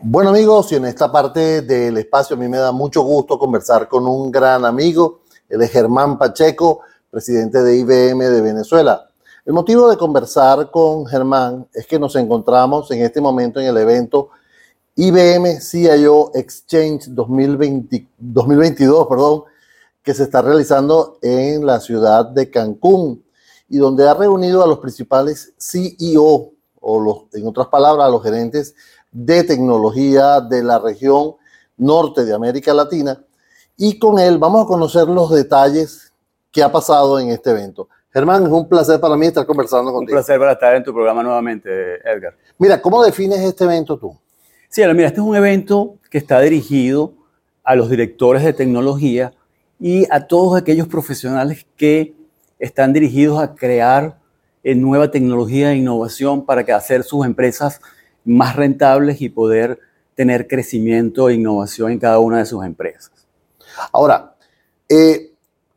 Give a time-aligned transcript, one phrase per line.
[0.00, 3.88] Bueno amigos, y en esta parte del espacio a mí me da mucho gusto conversar
[3.88, 9.08] con un gran amigo, él es Germán Pacheco, presidente de IBM de Venezuela.
[9.44, 13.76] El motivo de conversar con Germán es que nos encontramos en este momento en el
[13.76, 14.28] evento
[14.94, 19.42] IBM CIO Exchange 2020, 2022, perdón,
[20.00, 23.24] que se está realizando en la ciudad de Cancún
[23.68, 28.74] y donde ha reunido a los principales CEO, o en otras palabras, a los gerentes
[29.10, 31.34] de tecnología de la región
[31.76, 33.22] norte de América Latina.
[33.76, 36.12] Y con él vamos a conocer los detalles
[36.50, 37.88] que ha pasado en este evento.
[38.12, 40.16] Germán, es un placer para mí estar conversando contigo.
[40.16, 41.70] Un placer para estar en tu programa nuevamente,
[42.04, 42.34] Edgar.
[42.58, 44.18] Mira, ¿cómo defines este evento tú?
[44.68, 47.14] Sí, mira, este es un evento que está dirigido
[47.62, 49.32] a los directores de tecnología
[49.78, 52.14] y a todos aquellos profesionales que
[52.58, 54.18] están dirigidos a crear
[54.64, 57.80] eh, nueva tecnología e innovación para que hacer sus empresas
[58.28, 59.80] más rentables y poder
[60.14, 63.12] tener crecimiento e innovación en cada una de sus empresas.
[63.92, 64.34] Ahora,
[64.88, 65.32] eh,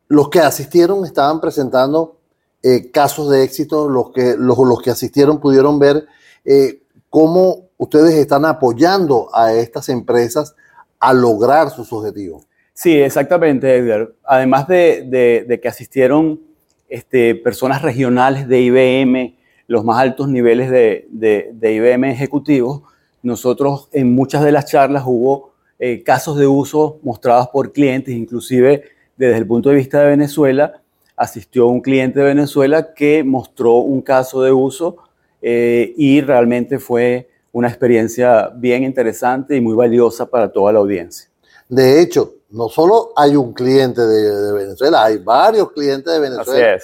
[0.07, 2.19] los que asistieron estaban presentando
[2.63, 6.05] eh, casos de éxito, los que, los, los que asistieron pudieron ver
[6.45, 10.55] eh, cómo ustedes están apoyando a estas empresas
[10.99, 12.47] a lograr sus objetivos.
[12.73, 14.11] Sí, exactamente, Edgar.
[14.23, 16.41] Además de, de, que asistieron
[16.89, 19.37] este, personas regionales de IBM,
[19.71, 22.81] los más altos niveles de, de, IBM ejecutivos,
[23.23, 28.83] nosotros en muchas de las charlas hubo eh, casos de uso mostrados por clientes, inclusive
[29.15, 30.81] desde el punto de vista de Venezuela,
[31.15, 34.97] asistió un cliente de Venezuela que mostró un caso de uso
[35.41, 41.29] eh, y realmente fue una experiencia bien interesante y muy valiosa para toda la audiencia.
[41.69, 46.77] De hecho, no solo hay un cliente de, Venezuela, hay varios clientes de Venezuela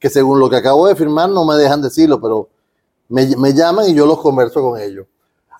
[0.00, 2.48] que según lo que acabo de firmar no me dejan decirlo, pero
[3.08, 5.06] me, llaman y yo los converso con ellos.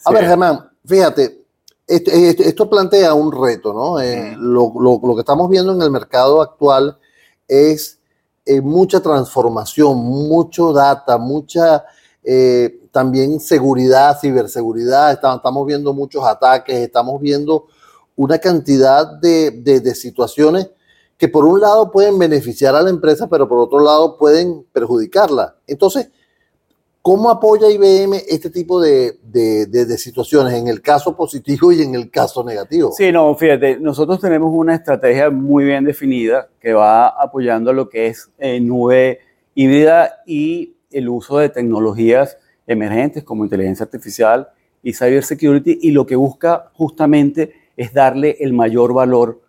[0.05, 1.45] A ver, Germán, fíjate,
[1.87, 4.01] esto, plantea un reto, ¿no?
[4.01, 6.97] Eh, lo, lo, que estamos viendo en el mercado actual
[7.47, 7.99] es
[8.47, 11.85] eh, mucha transformación, mucho data, mucha
[12.23, 15.13] eh, también seguridad, ciberseguridad.
[15.13, 17.67] Estamos, viendo muchos ataques, estamos viendo
[18.17, 20.71] una cantidad de, de, situaciones
[21.21, 25.55] que por un lado pueden beneficiar a la empresa, pero por otro lado pueden perjudicarla.
[25.67, 26.11] Entonces,
[27.03, 32.11] ¿Cómo apoya IBM este tipo de, de, situaciones en el caso positivo y en el
[32.11, 32.93] caso negativo?
[32.93, 38.09] Sí, no, fíjate, nosotros tenemos una estrategia muy bien definida que va apoyando lo que
[38.09, 39.21] es eh, nube
[39.55, 44.51] híbrida y el uso de tecnologías emergentes como inteligencia artificial
[44.83, 49.41] y cybersecurity y lo que busca justamente es darle el mayor valor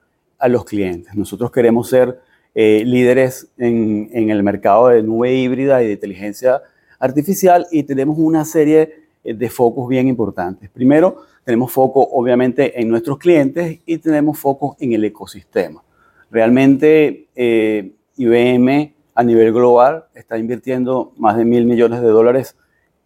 [0.42, 1.16] a los clientes.
[1.16, 2.20] Nosotros queremos ser
[2.54, 6.72] eh, líderes en, el mercado de nube híbrida y de inteligencia artificial
[7.02, 10.70] artificial y tenemos una serie eh, de focos bien importantes.
[10.70, 15.84] Primero, tenemos foco obviamente en nuestros clientes y tenemos foco en el ecosistema.
[16.30, 22.56] Realmente eh, IBM a nivel global está invirtiendo más de mil millones de dólares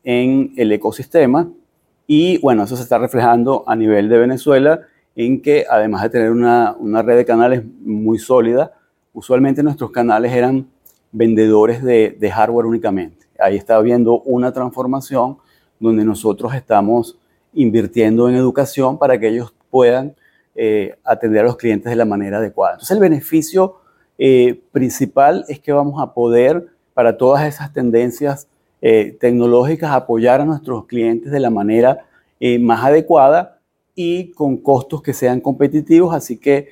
[0.03, 1.49] en el ecosistema
[2.05, 4.81] y bueno, eso se está reflejando a nivel de Venezuela
[5.15, 8.73] en que además de tener una, una red de canales muy sólida,
[9.13, 10.67] usualmente nuestros canales eran
[11.11, 15.37] vendedores de, de hardware únicamente ahí está habiendo una transformación
[15.79, 17.17] donde nosotros estamos
[17.53, 20.15] invirtiendo en educación para que ellos puedan
[20.55, 22.73] eh, atender a los clientes de la manera adecuada.
[22.73, 23.77] Entonces el beneficio
[24.17, 28.47] eh, principal es que vamos a poder, para todas esas tendencias
[28.81, 32.05] eh, tecnológicas, apoyar a nuestros clientes de la manera
[32.59, 33.54] más adecuada
[33.95, 36.13] y con costos que sean competitivos.
[36.13, 36.69] Así que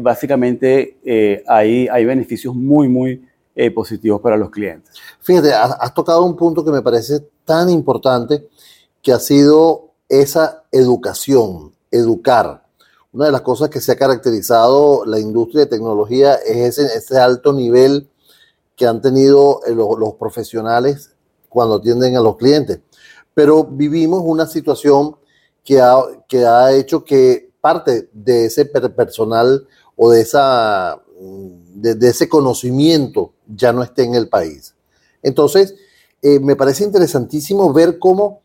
[0.00, 0.98] básicamente
[1.46, 3.22] hay, hay beneficios muy, muy
[3.56, 4.96] eh, positivos para los clientes.
[5.20, 8.48] Fíjate, has, tocado un punto que me parece tan importante,
[9.00, 12.64] que ha sido esa educación, educar.
[13.12, 17.52] Una de las cosas que se ha caracterizado la industria de tecnología es ese, alto
[17.52, 18.08] nivel
[18.74, 21.12] que han tenido eh, los, profesionales
[21.48, 22.80] cuando atienden a los clientes.
[23.34, 25.14] Pero vivimos una situación
[25.64, 25.96] que ha,
[26.28, 29.66] que ha hecho que parte de ese personal
[29.96, 31.00] o de esa
[31.74, 34.74] de, ese conocimiento ya no esté en el país.
[35.22, 35.74] Entonces,
[36.22, 38.42] eh, me parece interesantísimo ver cómo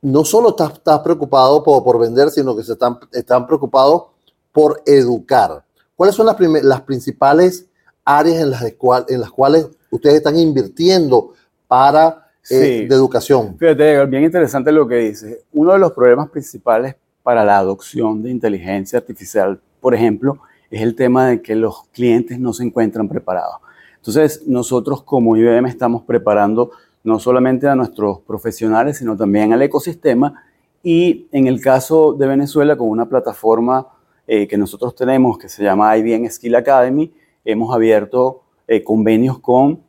[0.00, 4.04] no solo estás, preocupado por, vender, sino que se están, están preocupados
[4.50, 5.64] por educar.
[5.94, 7.66] ¿Cuáles son las, las principales
[8.04, 8.64] áreas en las,
[9.08, 11.34] en las cuales ustedes están invirtiendo
[11.68, 13.56] para eh, de educación?
[13.58, 15.42] Fíjate, bien interesante lo que dice.
[15.52, 20.40] Uno de los problemas principales para la adopción de inteligencia artificial, por ejemplo,
[20.70, 23.56] es el tema de que los clientes no se encuentran preparados.
[23.96, 26.72] Entonces, nosotros como IBM estamos preparando
[27.04, 30.44] no solamente a nuestros profesionales, sino también al ecosistema
[30.84, 33.86] Y en el caso de Venezuela, con una plataforma
[34.26, 37.12] eh, que nosotros tenemos que se llama IBM Skill Academy,
[37.44, 39.80] hemos abierto eh, convenios con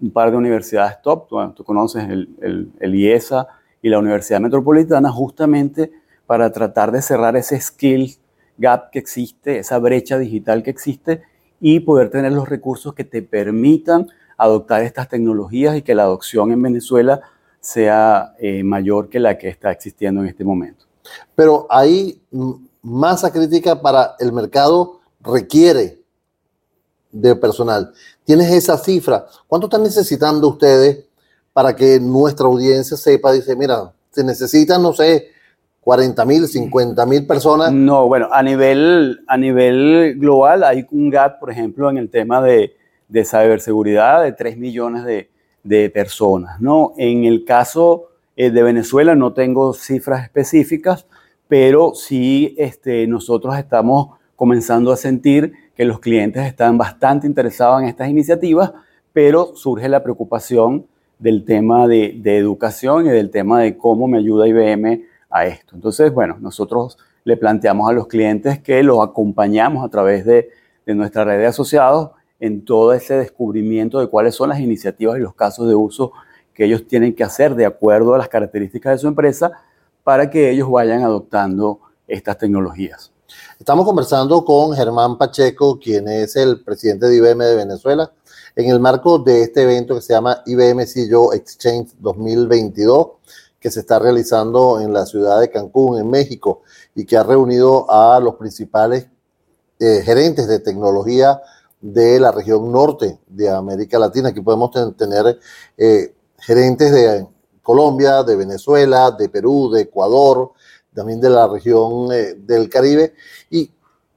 [0.00, 3.46] un par de universidades top, tú, conoces el, el, IESA
[3.82, 5.92] y la Universidad Metropolitana, justamente
[6.26, 8.16] para tratar de cerrar ese skill
[8.56, 11.22] gap que existe, esa brecha digital que existe
[11.60, 16.50] y poder tener los recursos que te permitan adoptar estas tecnologías y que la adopción
[16.52, 17.20] en Venezuela
[17.60, 20.86] sea eh, mayor que la que está existiendo en este momento.
[21.34, 22.20] Pero hay
[22.82, 26.00] masa crítica para el mercado requiere
[27.12, 27.92] de personal.
[28.30, 29.26] ¿Tienes esa cifra?
[29.48, 31.04] ¿Cuánto están necesitando ustedes
[31.52, 33.32] para que nuestra audiencia sepa?
[33.32, 35.30] Dice, mira, se necesitan, no sé,
[35.80, 37.72] 40 mil, 50 mil personas.
[37.72, 42.40] No, bueno, a nivel, a nivel global hay un gap, por ejemplo, en el tema
[42.40, 42.76] de,
[43.08, 45.28] de ciberseguridad de 3 millones de,
[45.64, 46.60] de, personas.
[46.60, 46.94] ¿no?
[46.98, 51.04] En el caso eh, de Venezuela no tengo cifras específicas,
[51.48, 57.88] pero sí este, nosotros estamos comenzando a sentir que los clientes están bastante interesados en
[57.88, 58.70] estas iniciativas,
[59.14, 60.86] pero surge la preocupación
[61.18, 65.74] del tema de, educación y del tema de cómo me ayuda IBM a esto.
[65.74, 70.50] Entonces, bueno, nosotros le planteamos a los clientes que los acompañamos a través de,
[70.84, 72.10] de nuestra red de asociados
[72.40, 76.12] en todo ese descubrimiento de cuáles son las iniciativas y los casos de uso
[76.52, 79.52] que ellos tienen que hacer de acuerdo a las características de su empresa
[80.04, 83.14] para que ellos vayan adoptando estas tecnologías.
[83.58, 88.12] Estamos conversando con Germán Pacheco, quien es el presidente de IBM de Venezuela,
[88.56, 93.06] en el marco de este evento que se llama IBM CEO Exchange 2022,
[93.58, 96.62] que se está realizando en la ciudad de Cancún, en México,
[96.94, 99.06] y que ha reunido a los principales
[99.78, 101.40] eh, gerentes de tecnología
[101.80, 104.30] de la región norte de América Latina.
[104.30, 105.38] Aquí podemos tener
[105.76, 107.26] eh, gerentes de
[107.62, 110.52] Colombia, de Venezuela, de Perú, de Ecuador,
[110.94, 113.14] también de la región eh, del Caribe.
[113.50, 113.70] Y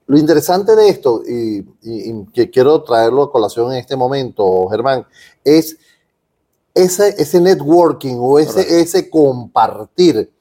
[0.08, 1.64] lo interesante de esto, y,
[2.34, 5.06] que quiero traerlo a colación en este momento, Germán,
[5.44, 5.78] es
[6.74, 10.32] ese, ese networking o ese, ese compartir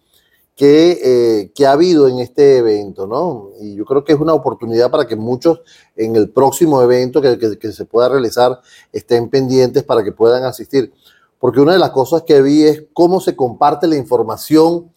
[0.56, 3.50] que, eh, que, ha habido en este evento, ¿no?
[3.60, 5.60] Y yo creo que es una oportunidad para que muchos
[5.96, 8.60] en el próximo evento que, que se pueda realizar
[8.92, 10.92] estén pendientes para que puedan asistir.
[11.38, 14.92] Porque una de las cosas que vi es cómo se comparte la información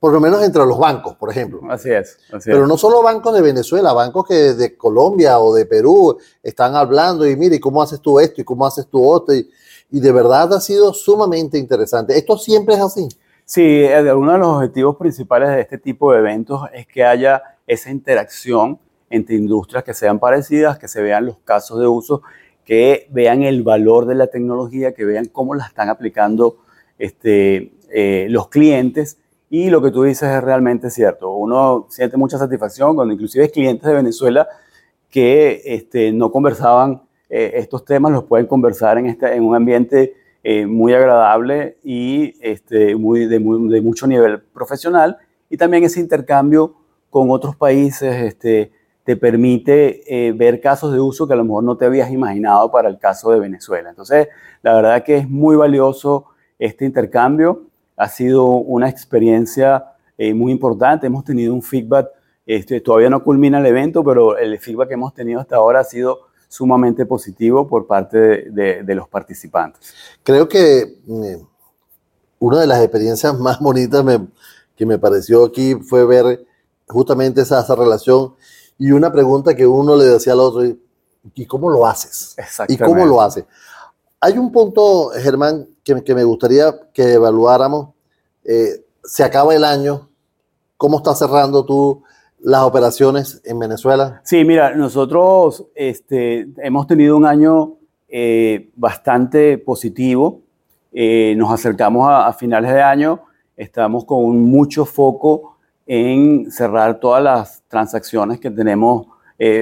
[0.00, 1.60] por lo menos entre los bancos, por ejemplo.
[1.68, 2.18] Así es.
[2.44, 7.26] Pero no solo bancos de Venezuela, bancos que de Colombia o de Perú están hablando
[7.26, 9.34] y mire, ¿cómo haces tú esto y cómo haces tú otro?
[9.34, 9.48] Y,
[9.90, 12.16] de verdad ha sido sumamente interesante.
[12.16, 13.08] ¿Esto siempre es así?
[13.44, 17.90] Sí, uno de los objetivos principales de este tipo de eventos es que haya esa
[17.90, 18.78] interacción
[19.10, 22.22] entre industrias que sean parecidas, que se vean los casos de uso,
[22.64, 26.58] que vean el valor de la tecnología, que vean cómo la están aplicando
[26.98, 29.16] este, eh, los clientes
[29.50, 31.30] y lo que tú dices es realmente cierto.
[31.30, 34.46] Uno siente mucha satisfacción cuando inclusive clientes de Venezuela
[35.10, 40.14] que este, no conversaban eh, estos temas, los pueden conversar en, este, en un ambiente
[40.42, 45.16] eh, muy agradable y este, muy, de, de, mucho nivel profesional.
[45.48, 46.74] Y también ese intercambio
[47.10, 48.72] con otros países este,
[49.04, 52.70] te permite eh, ver casos de uso que a lo mejor no te habías imaginado
[52.70, 53.88] para el caso de Venezuela.
[53.88, 54.28] Entonces,
[54.62, 56.26] la verdad que es muy valioso
[56.58, 57.62] este intercambio
[57.98, 61.06] ha sido una experiencia eh, muy importante.
[61.06, 62.08] Hemos tenido un feedback,
[62.46, 65.84] este, todavía no culmina el evento, pero el feedback que hemos tenido hasta ahora ha
[65.84, 69.92] sido sumamente positivo por parte de, los participantes.
[70.22, 71.44] Creo que mm,
[72.38, 74.04] una de las experiencias más bonitas
[74.74, 76.46] que me pareció aquí fue ver
[76.86, 78.34] justamente esa, relación
[78.78, 80.64] y una pregunta que uno le decía al otro,
[81.34, 82.36] ¿y cómo lo haces?
[82.68, 83.44] ¿Y cómo lo haces?
[84.20, 87.90] Hay un punto, Germán, que, me gustaría que evaluáramos.
[88.44, 90.08] Eh, se acaba el año.
[90.76, 92.02] ¿Cómo estás cerrando tú
[92.40, 94.20] las operaciones en Venezuela?
[94.24, 97.76] Sí, mira, nosotros este, hemos tenido un año
[98.08, 100.40] eh, bastante positivo.
[100.92, 103.22] Eh, nos acercamos a, finales de año.
[103.56, 109.06] Estamos con mucho foco en cerrar todas las transacciones que tenemos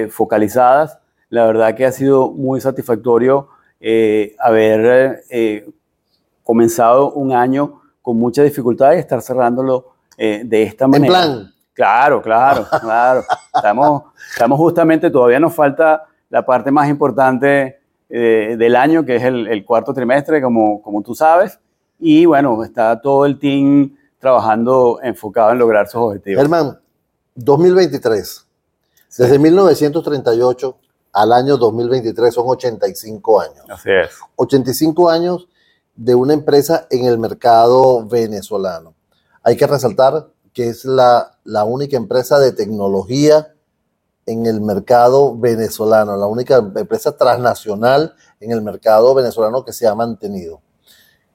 [0.09, 0.97] focalizadas.
[1.29, 5.69] La verdad que ha sido muy satisfactorio eh, haber eh,
[6.43, 11.05] comenzado un año con mucha dificultad y estar cerrándolo eh, de esta manera.
[11.05, 11.53] En plan.
[11.73, 13.23] Claro, claro, claro.
[13.53, 17.79] Estamos, estamos justamente, todavía nos falta la parte más importante
[18.09, 21.59] del año, que es el, cuarto trimestre, como, como tú sabes.
[21.99, 26.41] Y bueno, está todo el team trabajando enfocado en lograr sus objetivos.
[26.41, 26.79] Herman,
[27.35, 28.47] 2023.
[29.17, 30.77] Desde 1938
[31.17, 33.65] al año 2023 son 85 años.
[33.69, 34.11] Así es.
[34.35, 35.47] 85 años
[35.95, 38.93] de una empresa en el mercado venezolano.
[39.41, 43.53] hay que resaltar que es la, la única empresa de tecnología
[44.27, 49.95] en el mercado venezolano, la única empresa transnacional en el mercado venezolano que se ha
[49.95, 50.61] mantenido.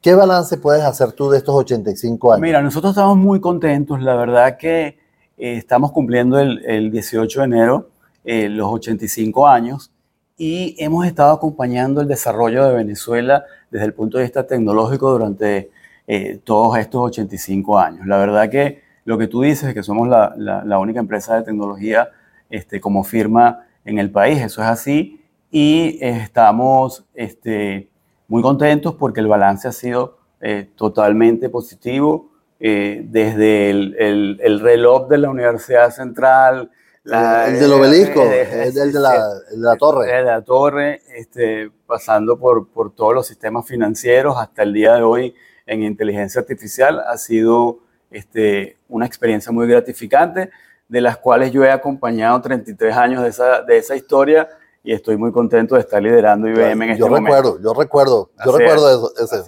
[0.01, 2.43] ¿Qué balance puedes hacer tú de estos 85 años?
[2.43, 4.01] Mira, nosotros estamos muy contentos.
[4.01, 4.99] La verdad que
[5.37, 7.92] eh, estamos cumpliendo el, el, 18 de enero
[8.25, 9.93] eh, los 85 años
[10.37, 15.71] y hemos estado acompañando el desarrollo de Venezuela desde el punto de vista tecnológico durante
[16.07, 18.07] eh, todos estos 85 años.
[18.07, 21.43] La verdad que lo que tú dices, que somos la, la, la única empresa de
[21.43, 22.11] tecnología
[22.51, 24.41] este, como firma en el país.
[24.41, 27.89] Eso es así y estamos este,
[28.29, 32.31] muy contentos porque el balance ha sido eh, totalmente positivo.
[32.65, 36.71] Eh, desde el, el, reloj de la Universidad Central,
[37.05, 39.15] la, el del obelisco, eh, el, de la,
[39.51, 40.05] el, de la, torre.
[40.19, 44.95] El de la torre, este, pasando por, por todos los sistemas financieros hasta el día
[44.95, 45.35] de hoy
[45.67, 47.79] en inteligencia artificial, ha sido
[48.11, 50.51] este, una experiencia muy gratificante
[50.89, 54.49] de las cuales yo he acompañado 33 años de esa, de esa historia
[54.85, 58.57] y estoy muy contento de estar liderando IBM en este yo recuerdo, Yo recuerdo, yo
[58.59, 59.45] recuerdo eso.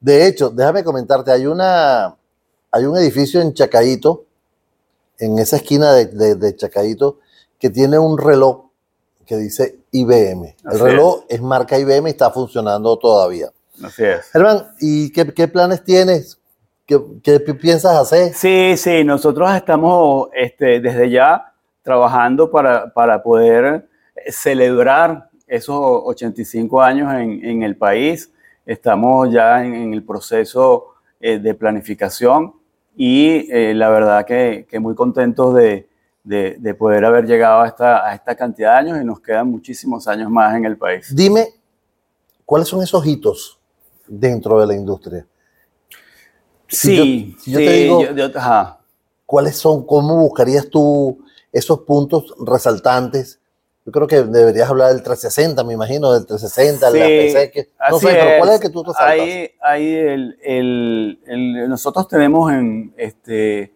[0.00, 2.16] De hecho, déjame comentarte, hay, una,
[2.72, 4.24] hay un edificio en Chacaito,
[5.20, 7.18] en esa esquina de, de, Chacaito,
[7.58, 8.70] que tiene un reloj
[9.26, 10.56] que dice IBM.
[10.70, 11.40] El reloj es.
[11.40, 13.50] marca IBM y está funcionando todavía.
[13.82, 14.34] Así es.
[14.34, 16.40] Herman, ¿y qué, qué planes tienes
[17.22, 18.34] ¿Qué, piensas hacer?
[18.34, 23.88] Sí, sí, nosotros estamos este, desde ya trabajando para, para, poder
[24.28, 28.32] celebrar esos 85 años en, en el país.
[28.66, 32.54] Estamos ya en, el proceso eh, de planificación
[33.02, 35.88] y eh, la verdad que, que muy contentos de,
[36.22, 39.50] de, de, poder haber llegado a esta, a esta cantidad de años y nos quedan
[39.50, 41.06] muchísimos años más en el país.
[41.16, 41.48] Dime,
[42.44, 43.58] ¿cuáles son esos hitos
[44.06, 45.26] dentro de la industria?
[46.68, 48.02] Sí, si yo, te digo,
[49.24, 53.39] ¿cuáles son, cómo buscarías tú esos puntos resaltantes?
[53.84, 57.68] Yo creo que deberías hablar del 360, me imagino, del 360, sí, la PC, que,
[57.90, 59.10] no sé, pero ¿cuál es el que tú resaltas?
[59.10, 63.72] Ahí, ahí el, el, el, nosotros tenemos en este,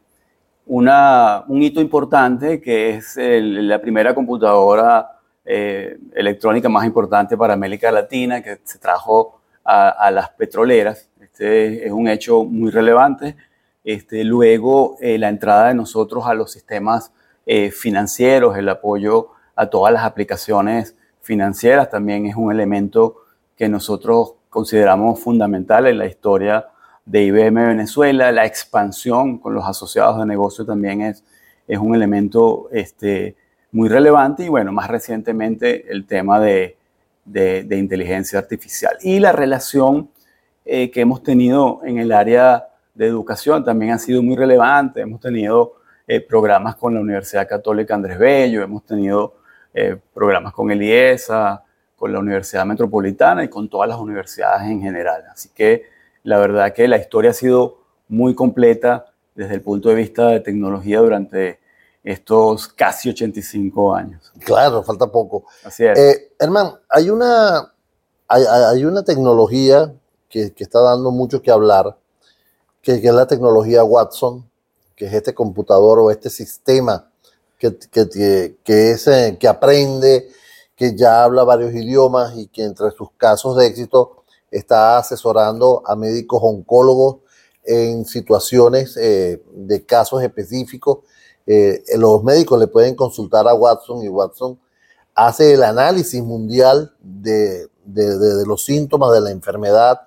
[0.66, 7.90] una, un hito importante que es la primera computadora eh, electrónica más importante para América
[7.90, 13.34] Latina que se trajo a, a las petroleras este es un hecho muy relevante.
[13.82, 17.12] Este, luego, eh, la entrada de nosotros a los sistemas
[17.44, 23.16] eh, financieros, el apoyo a todas las aplicaciones financieras también es un elemento
[23.56, 26.66] que nosotros consideramos fundamental en la historia
[27.04, 28.32] de IBM Venezuela.
[28.32, 31.24] La expansión con los asociados de negocio también es,
[31.66, 33.36] es un elemento este,
[33.72, 36.76] muy relevante y bueno, más recientemente el tema de,
[37.24, 40.10] de, de inteligencia artificial y la relación
[40.64, 45.02] eh, que hemos tenido en el área de educación también han sido muy relevantes.
[45.02, 45.74] Hemos tenido
[46.06, 49.34] eh, programas con la Universidad Católica Andrés Bello, hemos tenido
[49.74, 51.62] eh, programas con el IESA,
[51.96, 55.24] con la Universidad Metropolitana y con todas las universidades en general.
[55.32, 55.84] Así que
[56.22, 57.78] la verdad que la historia ha sido
[58.08, 61.60] muy completa desde el punto de vista de tecnología durante
[62.02, 64.32] estos casi 85 años.
[64.44, 65.44] Claro, falta poco.
[65.64, 66.30] Así es.
[66.38, 67.72] Herman, hay una,
[68.28, 69.92] hay, hay una tecnología
[70.28, 71.96] que, está dando mucho que hablar,
[72.82, 74.48] que, es la tecnología Watson,
[74.96, 77.08] que es este computador o este sistema
[77.72, 80.28] que, que, es, que aprende,
[80.76, 85.96] que ya habla varios idiomas y que entre sus casos de éxito está asesorando a
[85.96, 87.16] médicos oncólogos
[87.64, 90.98] en situaciones eh, de casos específicos.
[91.46, 94.58] Eh, los médicos le pueden consultar a Watson y Watson
[95.14, 100.00] hace el análisis mundial de, de, de los síntomas de la enfermedad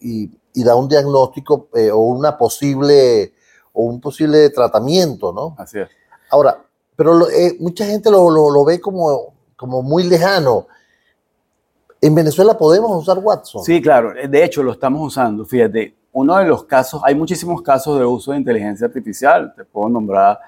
[0.00, 0.30] y,
[0.62, 3.34] da un diagnóstico eh, o una posible
[3.72, 5.56] o un posible tratamiento, ¿no?
[5.58, 5.88] Así es.
[6.30, 6.64] Ahora,
[6.96, 9.34] pero eh, mucha gente lo, ve como,
[9.82, 10.66] muy lejano.
[12.00, 13.64] ¿En Venezuela podemos usar Watson?
[13.64, 14.12] Sí, claro.
[14.28, 15.44] De hecho, lo estamos usando.
[15.44, 19.52] Fíjate, uno de los casos, hay muchísimos casos de uso de inteligencia artificial.
[19.56, 20.38] Te puedo nombrar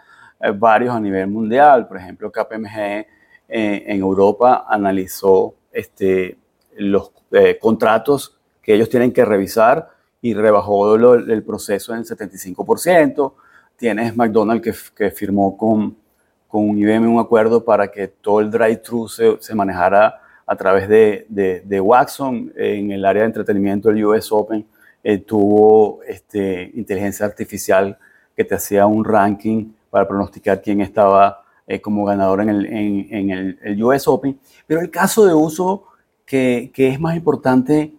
[0.41, 1.89] eh, varios a nivel mundial.
[1.89, 3.07] Por ejemplo, KPMG
[3.49, 6.37] en Europa analizó este,
[6.77, 7.13] los
[7.61, 9.89] contratos que ellos tienen que revisar
[10.21, 13.33] y rebajó el proceso en 75%.
[13.77, 14.75] Tienes McDonald's que,
[15.05, 15.97] que firmó con,
[16.57, 21.27] con IBM un acuerdo para que todo el drive-thru se, se, manejara a través de,
[21.29, 22.51] de, de, Waxon.
[22.57, 24.67] En el área de entretenimiento, el US Open
[25.05, 27.99] eh, tuvo este, inteligencia artificial
[28.35, 33.07] que te hacía un ranking para pronosticar quién estaba eh, como ganador en, el, en,
[33.11, 34.41] en el, el, US Open.
[34.67, 35.85] Pero el caso de uso
[36.25, 37.93] que, que es más importante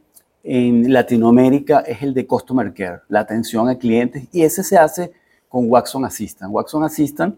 [0.44, 5.12] en Latinoamérica es el de Customer Care, la atención a clientes, y ese se hace
[5.48, 6.52] con Waxon Assistant.
[6.52, 7.36] Waxon Assistant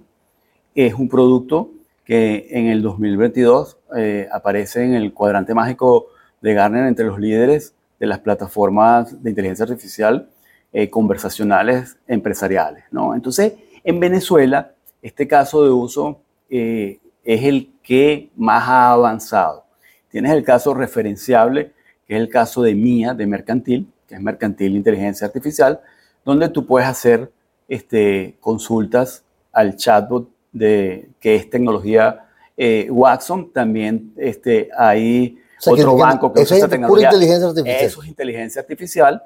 [0.86, 1.71] es un producto
[2.05, 6.07] que en el 2022 eh, aparece en el cuadrante mágico
[6.41, 10.29] de Gartner entre los líderes de las plataformas de inteligencia artificial
[10.71, 12.86] eh, conversacionales empresariales.
[12.91, 13.13] ¿no?
[13.13, 14.71] Entonces, en Venezuela,
[15.01, 19.65] este caso de uso eh, es el que más ha avanzado.
[20.09, 21.74] Tienes el caso referenciable,
[22.07, 25.81] que es el caso de MIA, de Mercantil, que es Mercantil Inteligencia Artificial,
[26.24, 27.29] donde tú puedes hacer
[27.67, 32.25] este, consultas al chatbot de, que es tecnología
[32.57, 33.51] eh, Watson.
[33.51, 37.07] También este, hay otro banco que usa esta tecnología.
[37.07, 37.85] inteligencia artificial.
[37.85, 39.23] Eso es inteligencia artificial.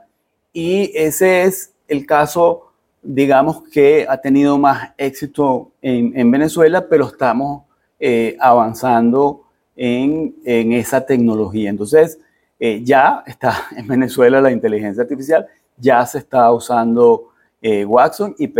[0.53, 7.07] Y ese es el caso, digamos, que ha tenido más éxito en, en Venezuela, pero
[7.07, 7.63] estamos
[7.99, 9.43] eh, avanzando
[9.75, 11.69] en, en, esa tecnología.
[11.69, 12.19] Entonces,
[12.59, 17.29] eh, ya está en Venezuela la inteligencia artificial, ya se está usando
[17.61, 18.51] eh, Watson y,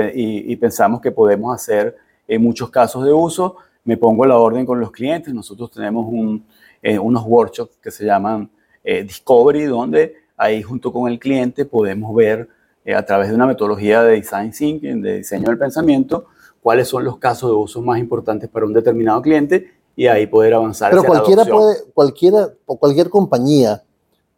[0.51, 1.96] y, pensamos que podemos hacer
[2.40, 3.56] muchos casos de uso.
[3.84, 5.34] Me pongo la orden con los clientes.
[5.34, 6.46] Nosotros tenemos un,
[7.02, 8.50] unos workshops que se llaman
[8.84, 12.50] Discovery, donde ahí junto con el cliente podemos ver
[12.96, 16.25] a través de una metodología de design thinking, de diseño del pensamiento,
[16.62, 20.54] cuáles son los casos de uso más importantes para un determinado cliente y ahí poder
[20.56, 20.92] avanzar.
[20.92, 23.84] Pero cualquiera puede, cualquiera o cualquier compañía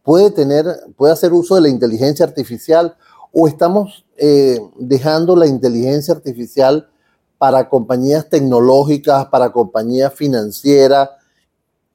[0.03, 0.65] puede tener,
[0.97, 2.95] puede hacer uso de la inteligencia artificial
[3.31, 6.89] o estamos eh, dejando la inteligencia artificial
[7.45, 11.11] para compañías tecnológicas, para compañías financieras.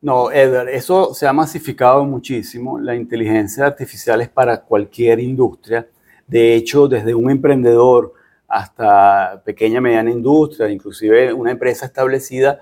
[0.01, 2.79] No, Edgar, eso se ha masificado muchísimo.
[2.79, 5.89] La inteligencia artificial es para cualquier industria.
[6.25, 8.15] De hecho, desde un emprendedor
[8.47, 12.61] hasta pequeña, mediana industria, inclusive una empresa establecida,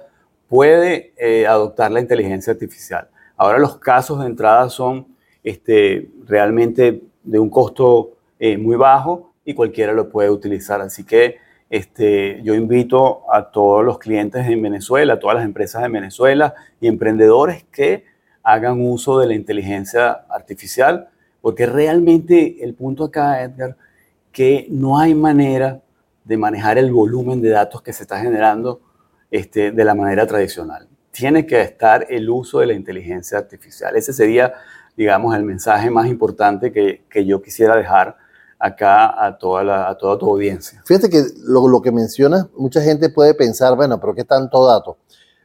[0.48, 3.06] puede eh, adoptar la inteligencia artificial.
[3.36, 5.08] Ahora los casos de entrada son
[5.44, 10.80] este, realmente de un costo eh, muy bajo y cualquiera lo puede utilizar.
[10.80, 15.82] Así que este, yo invito a todos los clientes en Venezuela, a todas las empresas
[15.82, 18.04] de Venezuela y emprendedores que
[18.42, 21.08] hagan uso de la inteligencia artificial,
[21.42, 23.76] porque realmente el punto acá, Edgar,
[24.32, 25.80] que no hay manera
[26.24, 28.80] de manejar el volumen de datos que se está generando
[29.30, 30.88] este, de la manera tradicional.
[31.10, 33.96] Tiene que estar el uso de la inteligencia artificial.
[33.96, 34.54] Ese sería,
[34.96, 38.16] digamos, el mensaje más importante que, que yo quisiera dejar
[38.58, 40.82] acá a toda, la, a toda tu audiencia.
[40.84, 44.98] Fíjate que lo, lo que mencionas, mucha gente puede pensar, bueno, pero ¿qué tanto dato?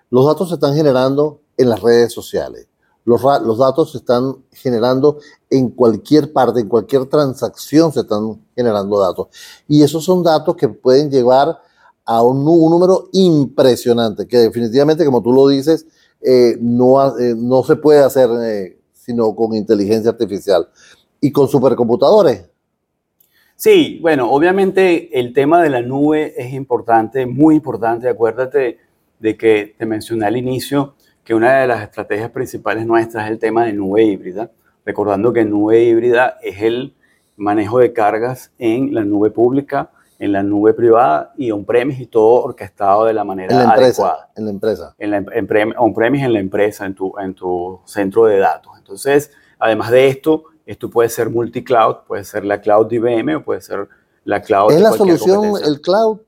[0.10, 2.68] Los datos se están generando en las redes sociales.
[3.06, 5.18] Los, los, datos se están generando
[5.50, 9.28] en cualquier parte, en cualquier transacción se están generando datos.
[9.68, 11.60] Y esos son datos que pueden llevar
[12.06, 15.86] a un, número impresionante, que definitivamente, como tú lo dices,
[16.22, 20.70] eh, no, eh, no se puede hacer eh, sino con inteligencia artificial
[21.20, 22.46] y con supercomputadores.
[23.64, 28.10] Sí, bueno, obviamente el tema de la nube es importante, muy importante.
[28.10, 28.78] Acuérdate
[29.20, 33.40] de que te mencioné al inicio que una de las estrategias principales nuestras es el
[33.40, 34.52] tema de nube híbrida,
[34.86, 36.94] recordando que nube híbrida es el
[37.38, 42.44] manejo de cargas en la nube pública, en la nube privada y on-premise y todo
[42.44, 44.30] orquestado de la manera en la empresa, adecuada.
[44.36, 44.96] En la empresa.
[44.98, 45.26] En la,
[45.78, 48.74] on-premise en la empresa, en tu, en tu centro de datos.
[48.78, 53.44] Entonces, además de esto, esto puede ser multi-cloud, puede ser la cloud de IBM o
[53.44, 53.88] puede ser
[54.24, 56.20] la cloud ¿Es la solución el cloud?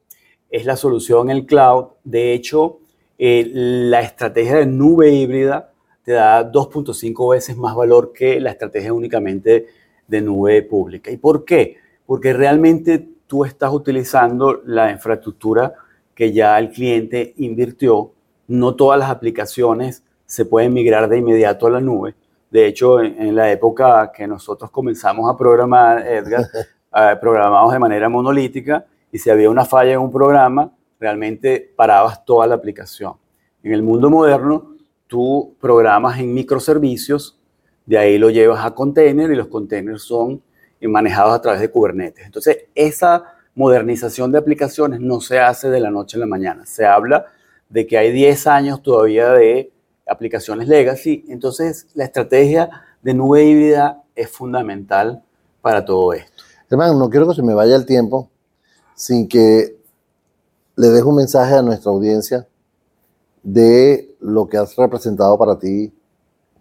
[0.50, 1.86] Es la solución el cloud.
[2.04, 2.80] De hecho,
[3.18, 5.72] eh, la estrategia de nube híbrida
[6.04, 9.68] te da 2.5 veces más valor que la estrategia únicamente
[10.08, 11.12] de nube pública.
[11.12, 11.78] ¿Y por qué?
[12.06, 15.74] Porque realmente tú estás utilizando la infraestructura
[16.14, 18.12] que ya el cliente invirtió.
[18.48, 22.14] No todas las aplicaciones se pueden migrar de inmediato a la nube.
[22.56, 26.46] De hecho, en, la época que nosotros comenzamos a programar, Edgar,
[26.96, 32.24] eh, programamos de manera monolítica y si había una falla en un programa, realmente parabas
[32.24, 33.16] toda la aplicación.
[33.62, 34.74] En el mundo moderno,
[35.06, 37.38] tú programas en microservicios,
[37.86, 40.42] de ahí lo llevas a container y los containers son
[40.80, 42.26] manejados a través de Kubernetes.
[42.26, 46.66] Entonces, esa modernización de aplicaciones no se hace de la noche a la mañana.
[46.66, 47.26] Se habla
[47.68, 49.74] de que hay 10 años todavía de
[50.08, 51.26] aplicaciones legacy.
[51.28, 52.70] Entonces, la estrategia
[53.02, 55.24] de nube híbrida es fundamental
[55.62, 56.44] para todo esto.
[56.70, 58.30] Hermano, no quiero que se me vaya el tiempo
[58.96, 59.78] sin que
[60.76, 62.48] le dejo un mensaje a nuestra audiencia
[63.44, 65.94] de lo que has representado para ti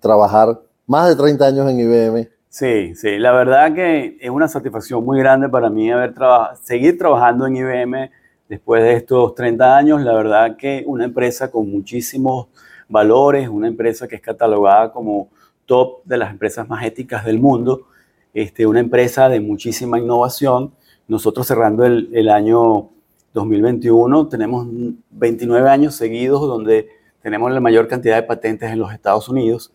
[0.00, 2.28] trabajar más de 30 años en IBM.
[2.48, 6.14] Sí, sí, la verdad que es una satisfacción muy grande para mí haber
[6.62, 8.10] seguir trabajando en IBM
[8.48, 10.02] después de estos 30 años.
[10.02, 12.48] La verdad que una empresa con muchísimos
[12.88, 15.28] valores, una empresa que es catalogada como
[15.66, 17.86] top de las empresas más éticas del mundo,
[18.32, 20.72] este, una empresa de muchísima innovación.
[21.08, 22.90] Nosotros cerrando el, el año
[23.32, 24.66] 2021 tenemos
[25.10, 26.88] 29 años seguidos donde
[27.20, 29.72] tenemos la mayor cantidad de patentes en los Estados Unidos.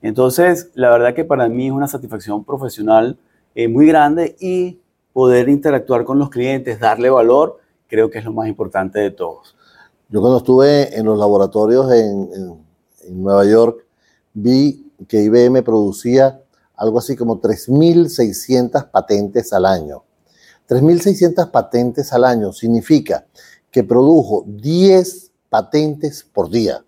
[0.00, 3.18] Entonces, la verdad que para mí es una satisfacción profesional
[3.54, 4.78] eh, muy grande y
[5.12, 9.56] poder interactuar con los clientes, darle valor, creo que es lo más importante de todos.
[10.08, 12.62] Yo cuando estuve en los laboratorios en,
[13.10, 13.84] Nueva York,
[14.32, 16.40] vi que IBM producía
[16.74, 20.04] algo así como 3.600 patentes al año.
[20.68, 23.26] 3.600 patentes al año significa
[23.70, 26.82] que produjo 10 patentes por día.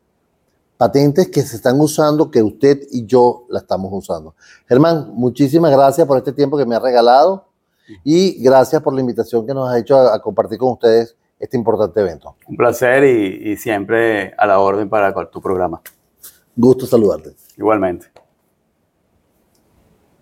[0.76, 4.34] Patentes que se están usando, que usted y yo la estamos usando.
[4.66, 7.48] Germán, muchísimas gracias por este tiempo que me ha regalado
[8.04, 12.00] y gracias por la invitación que nos ha hecho a, compartir con ustedes este importante
[12.00, 12.36] evento.
[12.46, 15.80] Un placer y, y siempre a la orden para tu programa.
[16.54, 17.34] Gusto saludarte.
[17.56, 18.06] Igualmente.